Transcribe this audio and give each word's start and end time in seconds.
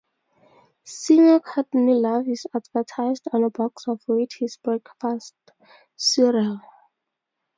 Singer 0.83 1.39
Courtney 1.41 1.93
Love 1.93 2.27
is 2.27 2.47
advertised 2.55 3.27
on 3.33 3.43
a 3.43 3.51
box 3.51 3.87
of 3.87 4.01
Wheaties 4.07 4.59
breakfast 4.63 5.35
cereal. 5.95 6.59